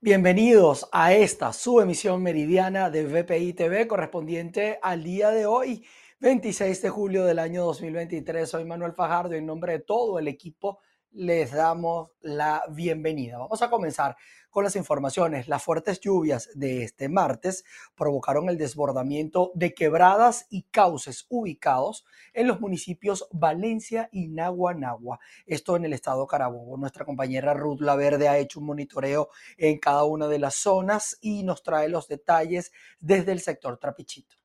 [0.00, 5.84] Bienvenidos a esta su emisión meridiana de VPI TV correspondiente al día de hoy,
[6.20, 8.48] 26 de julio del año 2023.
[8.48, 10.78] Soy Manuel Fajardo y en nombre de todo el equipo
[11.10, 13.38] les damos la bienvenida.
[13.38, 14.16] Vamos a comenzar
[14.62, 15.48] las informaciones.
[15.48, 17.64] Las fuertes lluvias de este martes
[17.96, 25.76] provocaron el desbordamiento de quebradas y cauces ubicados en los municipios Valencia y Naguanagua, esto
[25.76, 26.76] en el estado Carabobo.
[26.76, 31.42] Nuestra compañera Ruth Laverde ha hecho un monitoreo en cada una de las zonas y
[31.42, 34.36] nos trae los detalles desde el sector Trapichito.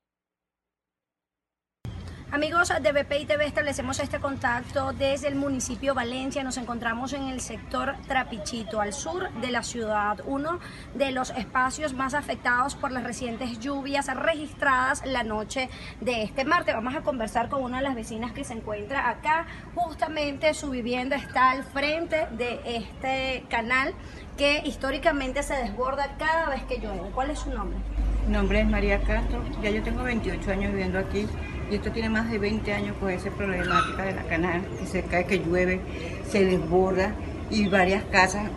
[2.34, 6.42] Amigos de BPI TV, establecemos este contacto desde el municipio Valencia.
[6.42, 10.58] Nos encontramos en el sector Trapichito, al sur de la ciudad, uno
[10.94, 15.70] de los espacios más afectados por las recientes lluvias registradas la noche
[16.00, 16.74] de este martes.
[16.74, 19.46] Vamos a conversar con una de las vecinas que se encuentra acá.
[19.76, 23.94] Justamente su vivienda está al frente de este canal
[24.36, 27.12] que históricamente se desborda cada vez que llueve.
[27.14, 27.78] ¿Cuál es su nombre?
[28.26, 31.28] Mi nombre es María Castro, ya yo tengo 28 años viviendo aquí
[31.70, 35.02] y esto tiene más de 20 años con esa problemática de la canal, que se
[35.02, 35.80] cae, que llueve,
[36.28, 37.14] se desborda
[37.50, 38.50] y varias casas,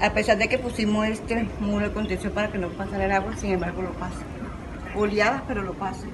[0.00, 3.36] a pesar de que pusimos este muro de contención para que no pasara el agua,
[3.36, 4.20] sin embargo lo pasa.
[4.96, 6.06] Oleadas, pero lo pasa.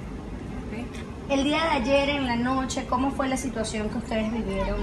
[1.31, 4.79] El día de ayer en la noche, ¿cómo fue la situación que ustedes vivieron?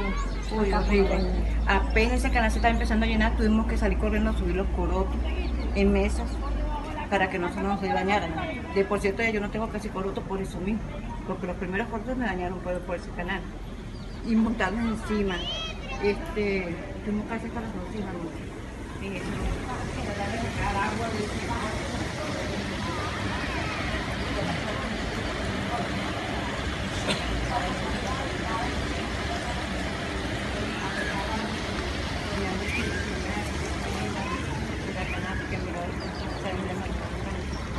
[0.58, 1.20] Uy, horrible.
[1.68, 4.68] Apenas ese canal se estaba empezando a llenar, tuvimos que salir corriendo a subir los
[4.70, 5.16] corotos
[5.76, 6.30] en mesas
[7.12, 8.32] para que no se nos dañaran.
[8.74, 10.82] De por cierto, yo no tengo casi coroto por eso mismo,
[11.28, 13.42] porque los primeros corotos me dañaron por, por ese canal.
[14.28, 15.36] Y montarnos encima,
[16.04, 18.52] este, tuvimos casi hasta las dos noche.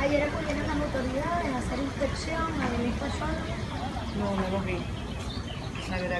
[0.01, 3.39] Ayer acudieron las autoridades a hacer inspección en esta zona.
[4.19, 4.77] No, no lo vi.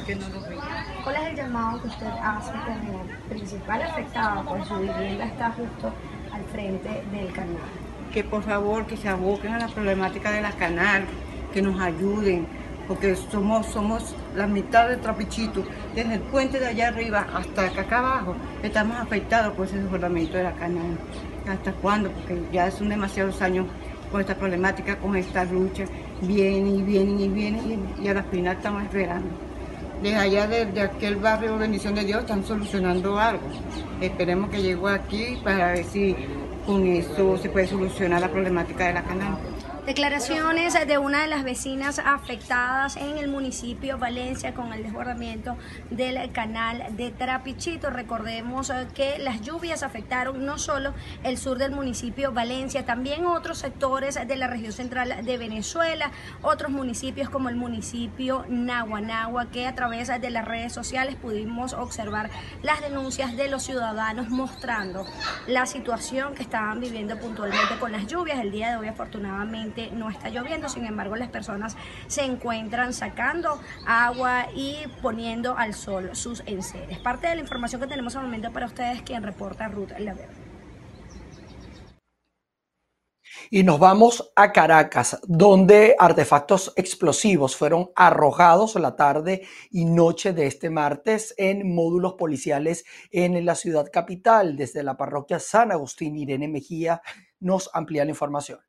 [0.01, 0.55] Que no lo vi.
[1.03, 4.43] ¿Cuál es el llamado que usted hace como principal afectado?
[4.43, 5.93] Pues su vivienda está justo
[6.33, 7.57] al frente del canal.
[8.11, 11.05] Que por favor que se aboquen a la problemática de la canal,
[11.53, 12.47] que nos ayuden,
[12.87, 17.99] porque somos, somos la mitad del trapichito, desde el puente de allá arriba hasta acá
[17.99, 20.97] abajo, estamos afectados por ese desbordamiento de la canal.
[21.47, 22.09] ¿Hasta cuándo?
[22.11, 23.67] Porque ya son demasiados años
[24.11, 25.85] con esta problemática, con esta lucha,
[26.21, 29.52] vienen y vienen y vienen y, y a la final estamos esperando.
[30.03, 33.47] Desde allá de, aquel barrio Bendición de Dios están solucionando algo.
[34.01, 36.13] Esperemos que llegue aquí para ver si
[36.65, 39.37] con eso se puede solucionar la problemática de la canal.
[39.85, 45.57] Declaraciones de una de las vecinas afectadas en el municipio Valencia con el desbordamiento
[45.89, 47.89] del canal de Trapichito.
[47.89, 50.93] Recordemos que las lluvias afectaron no solo
[51.23, 56.11] el sur del municipio Valencia, también otros sectores de la región central de Venezuela,
[56.41, 62.29] otros municipios como el municipio Naguanagua, que a través de las redes sociales pudimos observar
[62.61, 65.05] las denuncias de los ciudadanos mostrando
[65.45, 68.39] la situación que estaban viviendo puntualmente con las lluvias.
[68.39, 71.75] El día de hoy, afortunadamente, no está lloviendo, sin embargo las personas
[72.07, 76.99] se encuentran sacando agua y poniendo al sol sus enseres.
[76.99, 80.53] Parte de la información que tenemos al momento para ustedes, quien reporta Ruth Laverde.
[83.49, 90.47] Y nos vamos a Caracas, donde artefactos explosivos fueron arrojados la tarde y noche de
[90.47, 94.55] este martes en módulos policiales en la ciudad capital.
[94.55, 97.01] Desde la parroquia San Agustín, Irene Mejía
[97.39, 98.59] nos amplía la información.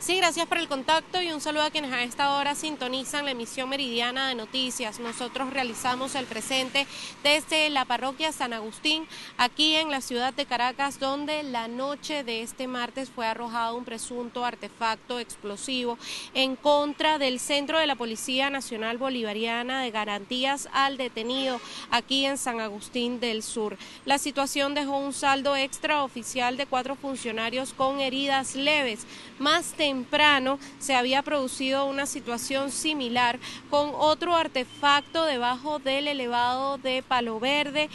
[0.00, 3.32] Sí, gracias por el contacto y un saludo a quienes a esta hora sintonizan la
[3.32, 5.00] emisión meridiana de noticias.
[5.00, 6.86] Nosotros realizamos el presente
[7.24, 9.08] desde la parroquia San Agustín,
[9.38, 13.84] aquí en la ciudad de Caracas, donde la noche de este martes fue arrojado un
[13.84, 15.98] presunto artefacto explosivo
[16.32, 21.60] en contra del Centro de la Policía Nacional Bolivariana de Garantías al Detenido,
[21.90, 23.76] aquí en San Agustín del Sur.
[24.04, 29.04] La situación dejó un saldo extraoficial de cuatro funcionarios con heridas leves.
[29.40, 33.38] Más temprano se había producido una situación similar
[33.70, 37.88] con otro artefacto debajo del elevado de Palo Verde,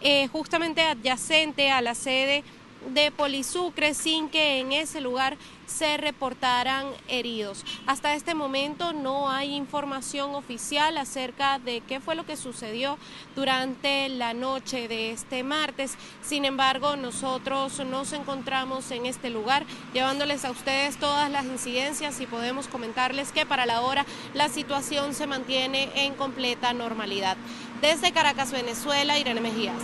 [0.00, 2.44] eh, justamente adyacente a la sede
[2.88, 5.36] de Polisucre sin que en ese lugar
[5.66, 7.64] se reportaran heridos.
[7.86, 12.98] Hasta este momento no hay información oficial acerca de qué fue lo que sucedió
[13.36, 15.96] durante la noche de este martes.
[16.22, 22.26] Sin embargo, nosotros nos encontramos en este lugar llevándoles a ustedes todas las incidencias y
[22.26, 24.04] podemos comentarles que para la hora
[24.34, 27.36] la situación se mantiene en completa normalidad.
[27.80, 29.82] Desde Caracas, Venezuela, Irene Mejías.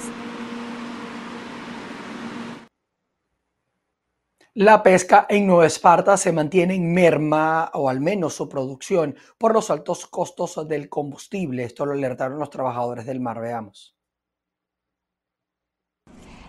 [4.58, 9.52] La pesca en Nueva Esparta se mantiene en merma, o al menos su producción, por
[9.52, 11.62] los altos costos del combustible.
[11.62, 13.38] Esto lo alertaron los trabajadores del mar.
[13.38, 13.94] Veamos.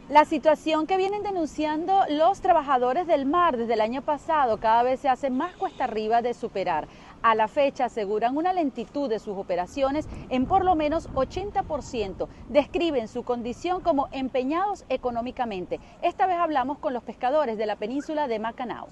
[0.08, 5.02] La situación que vienen denunciando los trabajadores del mar desde el año pasado cada vez
[5.02, 6.88] se hace más cuesta arriba de superar.
[7.22, 12.28] A la fecha aseguran una lentitud de sus operaciones en por lo menos 80%.
[12.50, 15.80] Describen su condición como empeñados económicamente.
[16.02, 18.88] Esta vez hablamos con los pescadores de la península de Macanao.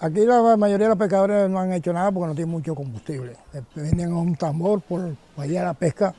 [0.00, 3.36] Aquí la mayoría de los pescadores no han hecho nada porque no tienen mucho combustible.
[3.74, 6.14] Venden un tambor por allá la pesca.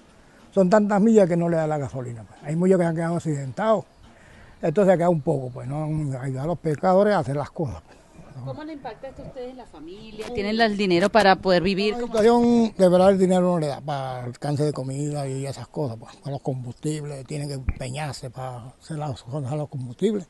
[0.51, 2.23] Son tantas millas que no le da la gasolina.
[2.23, 2.43] Pues.
[2.43, 3.85] Hay muchos que han quedado accidentados
[4.63, 5.83] entonces queda un poco, pues, ¿no?
[6.21, 7.81] Ayudar a los pescadores a hacer las cosas.
[7.85, 7.97] Pues,
[8.45, 10.25] ¿Cómo le impacta esto a ustedes en la familia?
[10.33, 11.93] ¿Tienen el dinero para poder vivir?
[11.93, 15.45] La situación, de verdad, el dinero no le da para el cáncer de comida y
[15.45, 19.69] esas cosas, pues, para los combustibles, tienen que empeñarse para hacer las cosas a los
[19.69, 20.27] combustibles.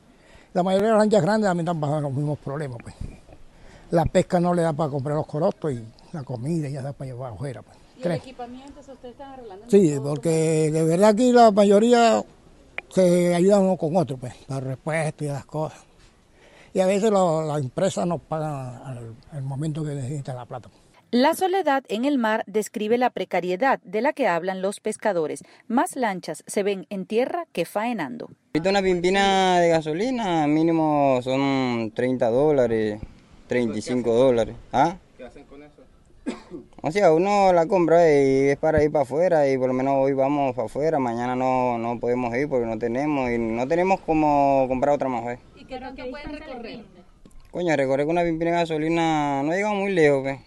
[0.53, 2.95] La mayoría de las lanchas grandes también están pasando los mismos problemas, pues.
[3.91, 7.11] La pesca no le da para comprar los corostos y la comida ya da para
[7.11, 7.77] llevar afuera, pues.
[7.97, 9.65] ¿Y el equipamiento ustedes están arreglando?
[9.69, 12.23] Sí, porque de verdad aquí la mayoría
[12.89, 15.79] se ayuda uno con otro, pues, para respuesta y las cosas.
[16.73, 20.69] Y a veces las empresas nos pagan al, momento que necesitan la plata.
[21.11, 25.43] La soledad en el mar describe la precariedad de la que hablan los pescadores.
[25.67, 28.31] Más lanchas se ven en tierra que faenando.
[28.55, 32.99] Ahorita una pimpina de gasolina mínimo son 30 dólares,
[33.45, 34.55] 35 dólares.
[34.71, 34.97] ¿Ah?
[35.15, 35.83] ¿Qué hacen con eso?
[36.81, 39.95] O sea, uno la compra y es para ir para afuera y por lo menos
[39.97, 43.99] hoy vamos para afuera, mañana no, no podemos ir porque no tenemos y no tenemos
[43.99, 45.37] como comprar otra más.
[45.73, 46.85] ¿Y qué tanto pueden recorrer?
[47.49, 50.39] Coño, recorrer con una pimpina de gasolina no llegamos muy lejos, pues.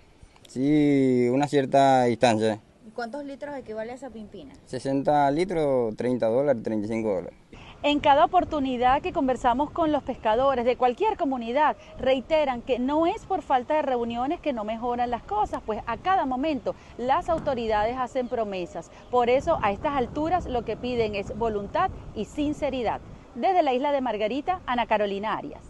[0.46, 2.60] Sí, una cierta distancia.
[2.86, 4.54] ¿Y cuántos litros equivale a esa pimpina?
[4.66, 7.38] 60 litros, 30 dólares, 35 dólares.
[7.82, 13.26] En cada oportunidad que conversamos con los pescadores de cualquier comunidad, reiteran que no es
[13.26, 17.96] por falta de reuniones que no mejoran las cosas, pues a cada momento las autoridades
[17.96, 18.92] hacen promesas.
[19.10, 23.00] Por eso a estas alturas lo que piden es voluntad y sinceridad.
[23.36, 25.62] Desde la isla de Margarita, Ana Carolina Arias.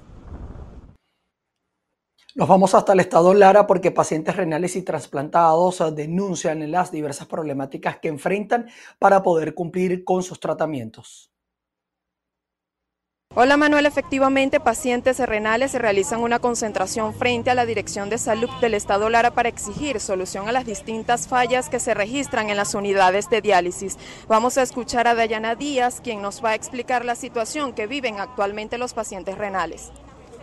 [2.36, 7.98] Nos vamos hasta el estado Lara porque pacientes renales y trasplantados denuncian las diversas problemáticas
[7.98, 8.68] que enfrentan
[9.00, 11.32] para poder cumplir con sus tratamientos.
[13.38, 18.48] Hola Manuel, efectivamente pacientes renales se realizan una concentración frente a la Dirección de Salud
[18.62, 22.74] del Estado Lara para exigir solución a las distintas fallas que se registran en las
[22.74, 23.98] unidades de diálisis.
[24.26, 28.20] Vamos a escuchar a Dayana Díaz, quien nos va a explicar la situación que viven
[28.20, 29.90] actualmente los pacientes renales.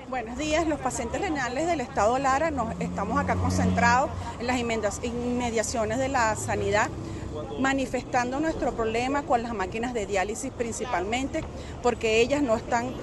[0.08, 5.98] Buenos días, los pacientes renales del Estado Lara, nos estamos acá concentrados en las inmediaciones
[5.98, 6.92] de la sanidad
[7.60, 11.44] manifestando nuestro problema con las máquinas de diálisis principalmente,
[11.82, 12.94] porque ellas no están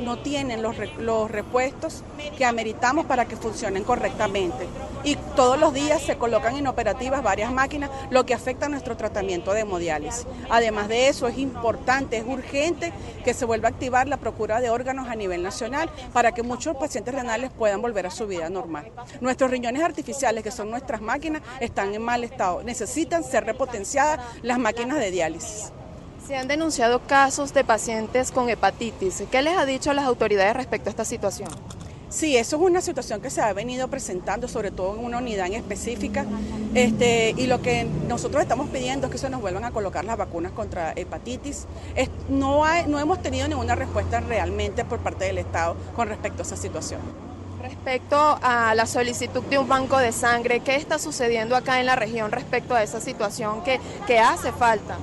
[0.00, 2.02] no tienen los, los repuestos
[2.36, 4.66] que ameritamos para que funcionen correctamente.
[5.04, 9.52] Y todos los días se colocan inoperativas varias máquinas, lo que afecta a nuestro tratamiento
[9.52, 10.26] de hemodiálisis.
[10.50, 12.92] Además de eso, es importante, es urgente
[13.24, 16.76] que se vuelva a activar la procura de órganos a nivel nacional para que muchos
[16.76, 18.90] pacientes renales puedan volver a su vida normal.
[19.20, 22.62] Nuestros riñones artificiales, que son nuestras máquinas, están en mal estado.
[22.62, 25.72] Necesitan ser repotenciadas las máquinas de diálisis.
[26.28, 29.24] Se han denunciado casos de pacientes con hepatitis.
[29.30, 31.48] ¿Qué les ha dicho a las autoridades respecto a esta situación?
[32.10, 35.46] Sí, eso es una situación que se ha venido presentando, sobre todo en una unidad
[35.46, 36.26] en específica,
[36.74, 40.18] este, y lo que nosotros estamos pidiendo es que se nos vuelvan a colocar las
[40.18, 41.64] vacunas contra hepatitis.
[42.28, 46.58] no, no hemos tenido ninguna respuesta realmente por parte del Estado con respecto a esa
[46.58, 47.00] situación.
[47.62, 51.96] Respecto a la solicitud de un banco de sangre, ¿qué está sucediendo acá en la
[51.96, 54.98] región respecto a esa situación que, que hace falta?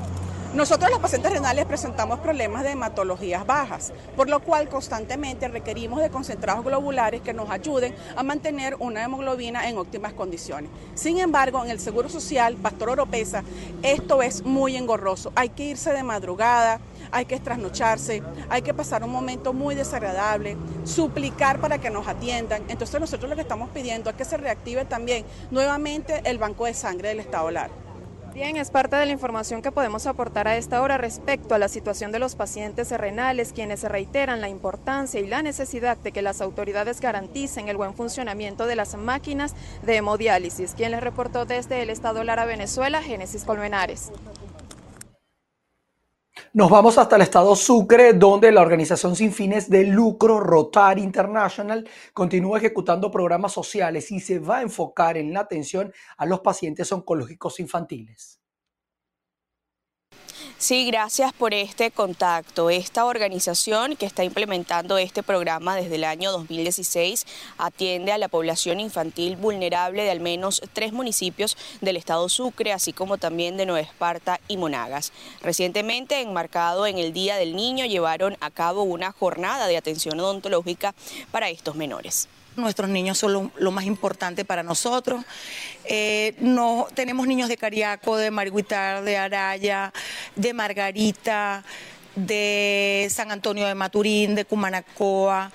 [0.56, 6.10] Nosotros los pacientes renales presentamos problemas de hematologías bajas, por lo cual constantemente requerimos de
[6.10, 10.72] concentrados globulares que nos ayuden a mantener una hemoglobina en óptimas condiciones.
[10.94, 13.44] Sin embargo, en el Seguro Social, Pastor Oropesa,
[13.84, 15.34] esto es muy engorroso.
[15.36, 16.80] Hay que irse de madrugada,
[17.12, 22.64] hay que trasnocharse, hay que pasar un momento muy desagradable, suplicar para que nos atiendan.
[22.70, 26.74] Entonces nosotros lo que estamos pidiendo es que se reactive también nuevamente el banco de
[26.74, 27.85] sangre del Estado Lar.
[28.36, 31.70] Bien, es parte de la información que podemos aportar a esta hora respecto a la
[31.70, 36.42] situación de los pacientes renales, quienes reiteran la importancia y la necesidad de que las
[36.42, 40.74] autoridades garanticen el buen funcionamiento de las máquinas de hemodiálisis.
[40.76, 44.12] Quien les reportó desde el Estado Lara, Venezuela, Génesis Colmenares.
[46.56, 51.86] Nos vamos hasta el estado Sucre, donde la organización sin fines de lucro Rotary International
[52.14, 56.90] continúa ejecutando programas sociales y se va a enfocar en la atención a los pacientes
[56.94, 58.40] oncológicos infantiles.
[60.58, 62.70] Sí, gracias por este contacto.
[62.70, 67.26] Esta organización que está implementando este programa desde el año 2016
[67.58, 72.94] atiende a la población infantil vulnerable de al menos tres municipios del estado Sucre, así
[72.94, 75.12] como también de Nueva Esparta y Monagas.
[75.42, 80.96] Recientemente, enmarcado en el Día del Niño, llevaron a cabo una jornada de atención odontológica
[81.32, 82.30] para estos menores.
[82.56, 85.24] Nuestros niños son lo, más importante para nosotros.
[85.84, 89.92] Eh, no, tenemos niños de Cariaco, de Mariguitar, de Araya,
[90.36, 91.64] de Margarita,
[92.16, 95.52] de San Antonio de Maturín, de Cumanacoa.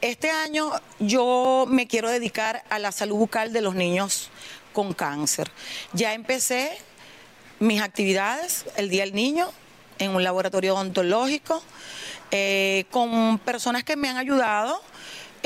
[0.00, 4.30] Este año yo me quiero dedicar a la salud bucal de los niños
[4.74, 5.50] con cáncer.
[5.94, 6.76] Ya empecé
[7.58, 9.50] mis actividades el Día del Niño
[9.98, 11.62] en un laboratorio odontológico
[12.30, 14.82] eh, con personas que me han ayudado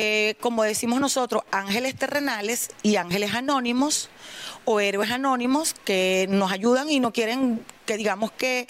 [0.01, 4.11] eh, como decimos nosotros, ángeles terrenales y ángeles anónimos
[4.65, 8.69] o héroes anónimos que nos ayudan y no quieren que digamos que,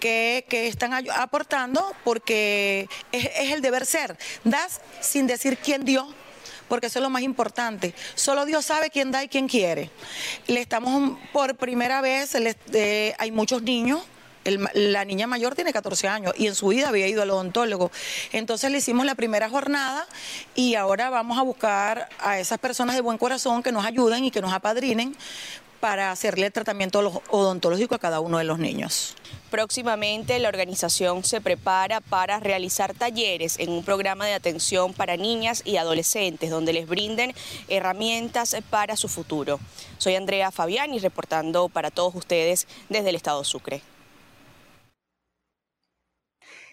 [0.00, 4.16] que, están aportando porque es, es, el deber ser.
[4.44, 6.08] Das sin decir quién dio,
[6.68, 7.92] porque eso es lo más importante.
[8.14, 9.90] Solo Dios sabe quién da y quién quiere.
[10.46, 14.00] Le estamos por primera vez, eh, hay muchos niños
[14.44, 17.90] la niña mayor tiene 14 años y en su vida había ido al odontólogo.
[18.32, 20.06] Entonces le hicimos la primera jornada
[20.54, 24.30] y ahora vamos a buscar a esas personas de buen corazón que nos ayuden y
[24.30, 25.16] que nos apadrinen
[25.82, 29.16] para hacerle el tratamiento odontológico a cada uno de los niños.
[29.50, 35.60] Próximamente la organización se prepara para realizar talleres en un programa de atención para niñas
[35.64, 37.34] y adolescentes donde les brinden
[37.66, 39.58] herramientas para su futuro.
[39.98, 43.82] Soy Andrea Fabiani reportando para todos ustedes desde el estado Sucre.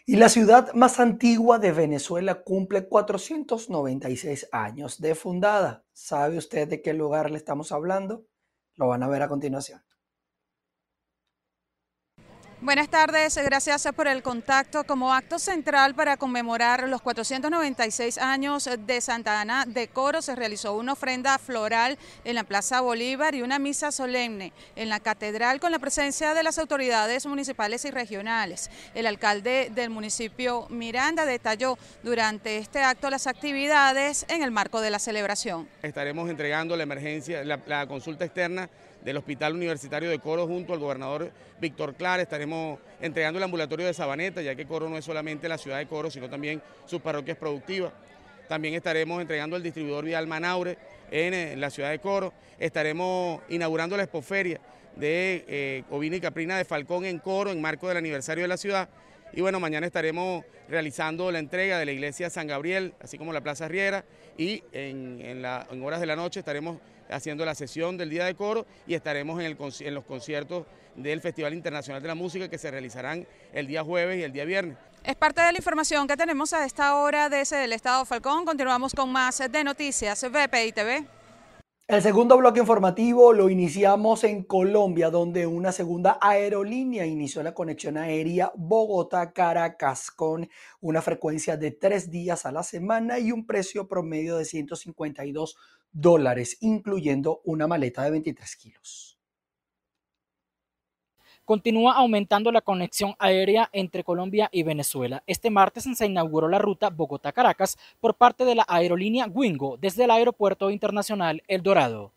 [0.09, 5.85] Y la ciudad más antigua de Venezuela cumple 496 años de fundada.
[5.93, 8.25] ¿Sabe usted de qué lugar le estamos hablando?
[8.73, 9.83] Lo van a ver a continuación.
[12.61, 14.83] Buenas tardes, gracias por el contacto.
[14.83, 20.73] Como acto central para conmemorar los 496 años de Santa Ana de Coro, se realizó
[20.75, 25.71] una ofrenda floral en la Plaza Bolívar y una misa solemne en la catedral con
[25.71, 28.69] la presencia de las autoridades municipales y regionales.
[28.93, 34.89] El alcalde del municipio Miranda detalló durante este acto las actividades en el marco de
[34.89, 35.69] la celebración.
[35.81, 38.69] Estaremos entregando la emergencia, la consulta externa
[39.03, 42.22] del Hospital Universitario de Coro junto al gobernador Víctor Clara.
[42.22, 45.88] Estaremos entregando el ambulatorio de Sabaneta, ya que Coro no es solamente la ciudad de
[45.88, 47.94] Coro, sino también sus parroquias productivas.
[48.48, 50.77] También estaremos entregando el distribuidor vial Manaure
[51.12, 52.34] en, eh, la ciudad de Coro.
[52.58, 54.60] Estaremos inaugurando la expoferia
[54.96, 58.89] de eh, y caprina de Falcón en Coro en marco del aniversario de la ciudad.
[59.32, 63.41] Y bueno, mañana estaremos realizando la entrega de la iglesia San Gabriel, así como la
[63.41, 64.03] Plaza Riera,
[64.38, 66.77] y en, en horas de la noche estaremos
[67.09, 71.53] haciendo la sesión del Día de Coro y estaremos en, en los conciertos del Festival
[71.53, 74.77] Internacional de la Música que se realizarán el día jueves y el día viernes.
[75.03, 78.45] Es parte de la información que tenemos a esta hora desde el Estado Falcón.
[78.45, 81.05] Continuamos con más de noticias BPI TV.
[81.89, 87.97] El segundo bloque informativo lo iniciamos en Colombia, donde una segunda aerolínea inició la conexión
[87.97, 90.47] aérea Bogotá-Caracas con
[90.81, 95.57] una frecuencia de tres días a la semana y un precio promedio de 152
[95.91, 99.19] dólares, incluyendo una maleta de 23 kilos.
[101.50, 105.24] Continúa aumentando la conexión aérea entre Colombia y Venezuela.
[105.25, 110.12] Este martes se inauguró la ruta Bogotá-Caracas por parte de la aerolínea Wingo desde el
[110.12, 112.13] Aeropuerto Internacional El Dorado.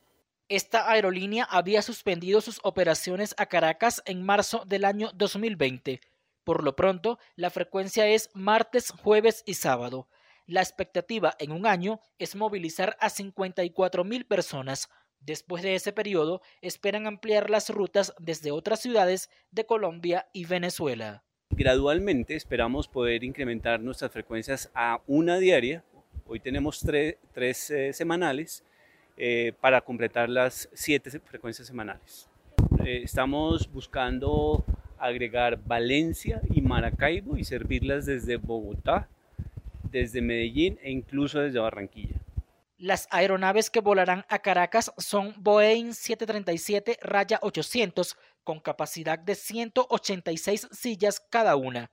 [0.50, 6.02] Esta aerolínea había suspendido sus operaciones a Caracas en marzo del año 2020.
[6.44, 10.08] Por lo pronto, la frecuencia es martes, jueves y sábado.
[10.46, 14.88] La expectativa en un año es movilizar a 54 mil personas.
[15.20, 21.22] Después de ese periodo, esperan ampliar las rutas desde otras ciudades de Colombia y Venezuela.
[21.50, 25.84] Gradualmente esperamos poder incrementar nuestras frecuencias a una diaria.
[26.26, 28.64] Hoy tenemos tres, eh, semanales
[29.16, 32.28] eh, para completar las siete frecuencias semanales.
[32.84, 34.64] Eh, estamos buscando
[34.98, 39.08] agregar Valencia y Maracaibo y servirlas desde Bogotá,
[39.92, 42.16] desde Medellín e incluso desde Barranquilla.
[42.78, 50.68] Las aeronaves que volarán a Caracas son Boeing 737 Raya 800 con capacidad de 186
[50.72, 51.92] sillas cada una.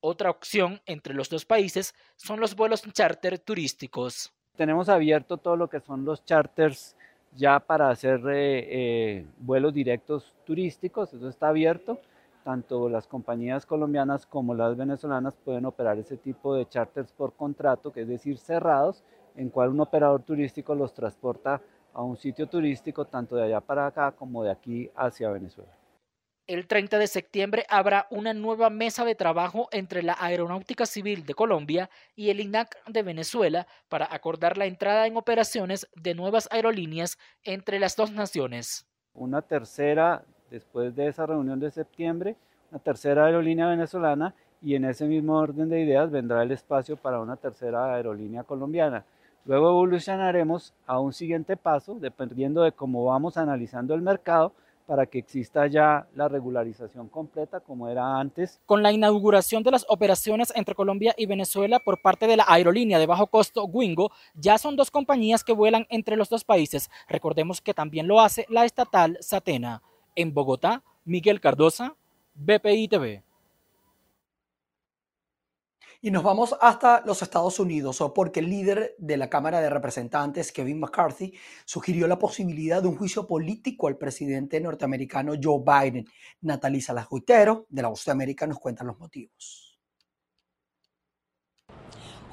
[0.00, 4.30] Otra opción entre los dos países son los vuelos charter turísticos.
[4.56, 6.96] Tenemos abierto todo lo que son los charters
[7.34, 11.98] ya para hacer eh, eh, vuelos directos turísticos, eso está abierto
[12.46, 17.92] tanto las compañías colombianas como las venezolanas pueden operar ese tipo de charters por contrato,
[17.92, 19.02] que es decir, cerrados,
[19.34, 21.60] en cual un operador turístico los transporta
[21.92, 25.76] a un sitio turístico tanto de allá para acá como de aquí hacia Venezuela.
[26.46, 31.34] El 30 de septiembre habrá una nueva mesa de trabajo entre la Aeronáutica Civil de
[31.34, 37.18] Colombia y el INAC de Venezuela para acordar la entrada en operaciones de nuevas aerolíneas
[37.42, 38.86] entre las dos naciones.
[39.14, 42.36] Una tercera, después de esa reunión de septiembre,
[42.70, 47.20] una tercera aerolínea venezolana y en ese mismo orden de ideas vendrá el espacio para
[47.20, 49.04] una tercera aerolínea colombiana.
[49.44, 54.52] Luego evolucionaremos a un siguiente paso, dependiendo de cómo vamos analizando el mercado,
[54.86, 58.60] para que exista ya la regularización completa como era antes.
[58.66, 62.98] Con la inauguración de las operaciones entre Colombia y Venezuela por parte de la aerolínea
[62.98, 66.88] de bajo costo Wingo, ya son dos compañías que vuelan entre los dos países.
[67.08, 69.82] Recordemos que también lo hace la estatal Satena.
[70.16, 71.94] En Bogotá, Miguel Cardosa,
[72.34, 73.22] BPI TV.
[76.00, 80.52] Y nos vamos hasta los Estados Unidos, porque el líder de la Cámara de Representantes,
[80.52, 86.06] Kevin McCarthy, sugirió la posibilidad de un juicio político al presidente norteamericano Joe Biden.
[86.42, 89.65] Natalisa Lajuitero, de la Voz de América, nos cuenta los motivos.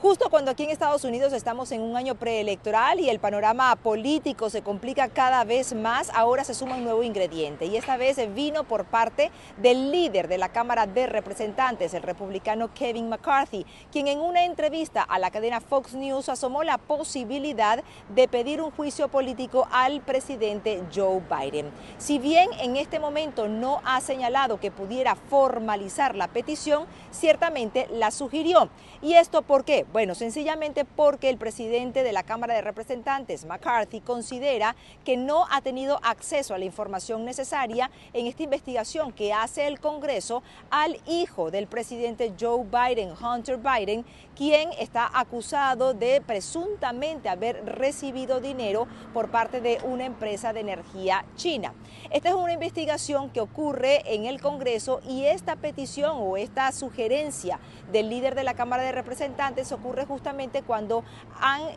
[0.04, 4.50] Justo cuando aquí en Estados Unidos estamos en un año preelectoral y el panorama político
[4.50, 8.66] se complica cada vez más, ahora se suma un nuevo ingrediente y esta vez vino
[8.66, 9.32] por parte
[9.62, 15.04] del líder de la Cámara de Representantes, el republicano Kevin McCarthy, quien en una entrevista
[15.04, 17.82] a la cadena Fox News asomó la posibilidad
[18.14, 21.72] de pedir un juicio político al presidente Joe Biden.
[21.98, 28.12] Si bien en este momento no ha señalado que pudiera formalizar la petición, ciertamente la
[28.12, 28.68] sugirió.
[29.02, 29.86] ¿Y esto por qué?
[29.94, 35.62] Bueno, sencillamente porque el presidente de la Cámara de Representantes, McCarthy, considera que no ha
[35.62, 41.52] tenido acceso a la información necesaria en esta investigación que hace el Congreso al hijo
[41.52, 44.04] del presidente Joe Biden, Hunter Biden,
[44.36, 51.24] quien está acusado de presuntamente haber recibido dinero por parte de una empresa de energía
[51.36, 51.72] china.
[52.10, 57.60] Esta es una investigación que ocurre en el Congreso y esta petición o esta sugerencia
[57.92, 61.04] del líder de la Cámara de Representantes ocurre justamente cuando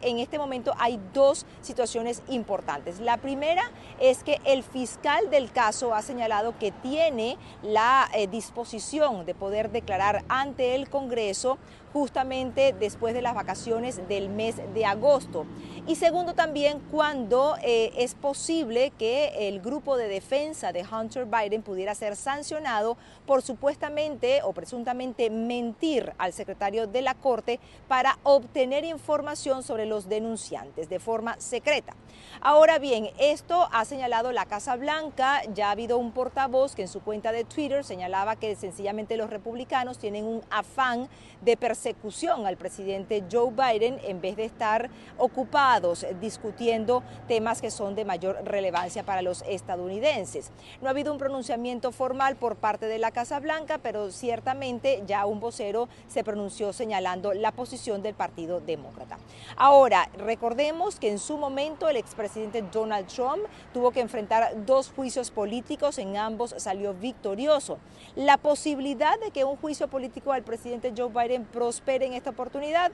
[0.02, 3.00] en este momento hay dos situaciones importantes.
[3.00, 3.64] La primera
[3.98, 9.70] es que el fiscal del caso ha señalado que tiene la eh, disposición de poder
[9.70, 11.58] declarar ante el Congreso
[11.96, 15.46] justamente después de las vacaciones del mes de agosto.
[15.86, 21.62] Y segundo también cuando eh, es posible que el grupo de defensa de Hunter Biden
[21.62, 28.84] pudiera ser sancionado por supuestamente o presuntamente mentir al secretario de la Corte para obtener
[28.84, 31.94] información sobre los denunciantes de forma secreta.
[32.42, 36.88] Ahora bien, esto ha señalado la Casa Blanca, ya ha habido un portavoz que en
[36.88, 41.08] su cuenta de Twitter señalaba que sencillamente los republicanos tienen un afán
[41.40, 47.94] de persecución al presidente Joe Biden en vez de estar ocupados discutiendo temas que son
[47.94, 50.50] de mayor relevancia para los estadounidenses.
[50.80, 55.26] No ha habido un pronunciamiento formal por parte de la Casa Blanca, pero ciertamente ya
[55.26, 59.18] un vocero se pronunció señalando la posición del Partido Demócrata.
[59.56, 65.30] Ahora, recordemos que en su momento el expresidente Donald Trump tuvo que enfrentar dos juicios
[65.30, 67.78] políticos, en ambos salió victorioso.
[68.16, 71.44] La posibilidad de que un juicio político al presidente Joe Biden
[71.76, 72.90] prospere esta oportunidad.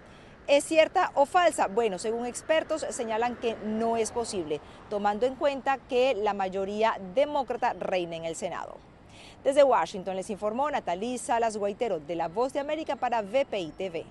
[0.49, 1.68] ¿Es cierta o falsa?
[1.68, 7.75] Bueno, según expertos señalan que no es posible, tomando en cuenta que la mayoría demócrata
[7.75, 8.77] reina en el Senado.
[9.45, 14.05] Desde Washington les informó Natalí Salas Guaitero de La Voz de América para VPI TV.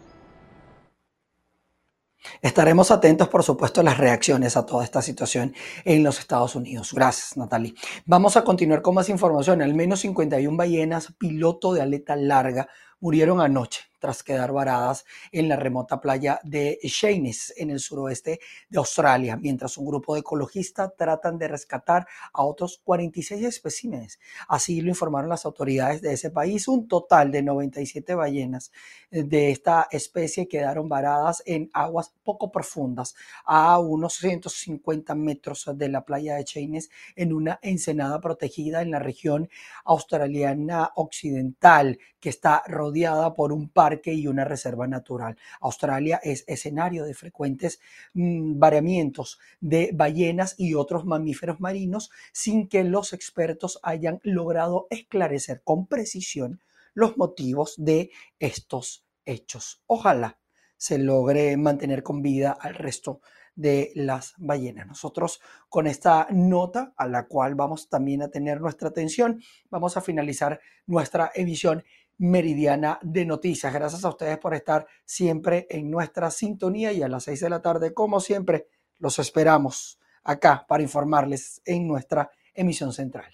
[2.42, 5.54] Estaremos atentos, por supuesto, a las reacciones a toda esta situación
[5.84, 6.94] en los Estados Unidos.
[6.94, 7.74] Gracias, Natalie.
[8.06, 9.62] Vamos a continuar con más información.
[9.62, 15.56] Al menos 51 ballenas piloto de aleta larga murieron anoche tras quedar varadas en la
[15.56, 21.38] remota playa de Sheines, en el suroeste de Australia, mientras un grupo de ecologistas tratan
[21.38, 24.20] de rescatar a otros 46 especímenes.
[24.48, 26.68] Así lo informaron las autoridades de ese país.
[26.68, 28.72] Un total de 97 ballenas
[29.12, 33.14] de esta especie quedaron varadas en aguas poco profundas,
[33.46, 39.00] a unos 150 metros de la playa de Sheines, en una ensenada protegida en la
[39.00, 39.48] región
[39.86, 45.38] australiana occidental, que está rodeada por un par y una reserva natural.
[45.60, 47.80] Australia es escenario de frecuentes
[48.14, 55.62] mm, variamientos de ballenas y otros mamíferos marinos sin que los expertos hayan logrado esclarecer
[55.64, 56.62] con precisión
[56.94, 59.82] los motivos de estos hechos.
[59.88, 60.40] Ojalá
[60.78, 63.22] se logre mantener con vida al resto
[63.56, 64.88] de las ballenas.
[64.88, 70.02] Nosotros con esta nota a la cual vamos también a tener nuestra atención, vamos a
[70.02, 71.84] finalizar nuestra emisión
[72.22, 73.74] meridiana de noticias.
[73.74, 77.64] Gracias a ustedes por estar siempre en nuestra sintonía y a las seis de la
[77.64, 78.68] tarde, como siempre,
[79.00, 83.34] los esperamos acá para informarles en nuestra emisión central.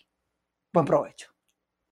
[0.72, 1.37] Buen provecho.